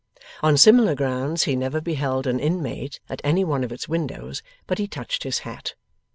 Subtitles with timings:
[0.41, 4.79] On similar grounds he never beheld an inmate at any one of its windows but
[4.79, 5.75] he touched his hat.